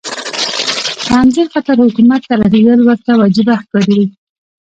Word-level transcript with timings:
په 1.05 1.11
همدې 1.19 1.43
خاطر 1.51 1.75
حکومت 1.85 2.21
ته 2.29 2.33
رسېدل 2.41 2.79
ورته 2.83 3.11
وجیبه 3.21 3.55
ښکاري. 3.61 4.01